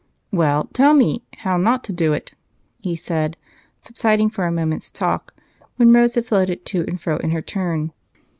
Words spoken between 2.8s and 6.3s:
said, subsiding for a moment's talk when Rose had